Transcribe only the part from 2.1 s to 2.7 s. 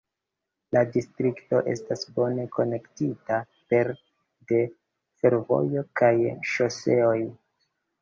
bone